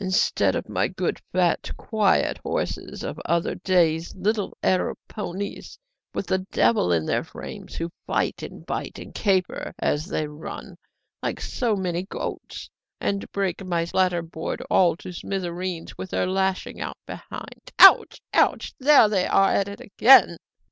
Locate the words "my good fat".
0.67-1.69